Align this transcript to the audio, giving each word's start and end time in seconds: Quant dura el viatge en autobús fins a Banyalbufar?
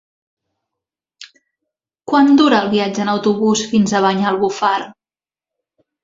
Quant 2.11 2.31
dura 2.39 2.61
el 2.67 2.71
viatge 2.71 3.03
en 3.03 3.11
autobús 3.13 3.61
fins 3.73 3.93
a 3.93 4.01
Banyalbufar? 4.07 4.73